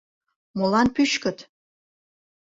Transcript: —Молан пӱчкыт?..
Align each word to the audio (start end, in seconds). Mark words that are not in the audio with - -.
—Молан 0.57 0.87
пӱчкыт?.. 0.95 1.37